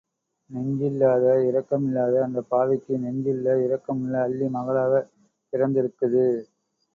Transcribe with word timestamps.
நெஞ்சில்லாத 0.49 1.25
இரக்கமில்லாத 1.49 2.15
அந்தப் 2.23 2.49
பாவிக்கு 2.51 2.93
நெஞ்சுள்ள, 2.97 3.45
இரக்கமுள்ள 3.65 4.15
அல்லி 4.21 4.47
மகளாகப் 4.49 5.11
பிறந்திருக்குது. 5.53 6.25